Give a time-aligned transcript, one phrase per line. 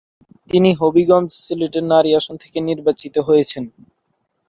[0.49, 3.63] তিনি হবিগঞ্জ-সিলেটের নারী আসন থেকে নির্বাচিত হয়েছেন।